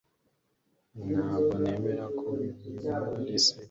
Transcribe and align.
ntabwo 1.07 1.53
nemera 1.63 2.05
ko 2.17 2.25
habimana 2.39 3.07
ari 3.19 3.39
sekuru 3.43 3.59